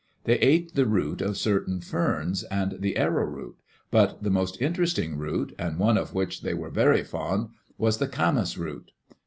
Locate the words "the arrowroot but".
2.81-4.23